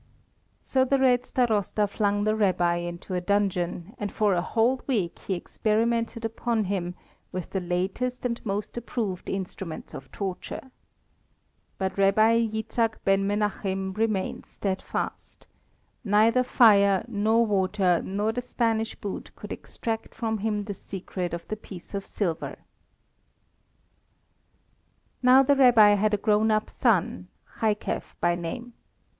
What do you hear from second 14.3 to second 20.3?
steadfast. Neither fire, nor water, nor the Spanish boot could extract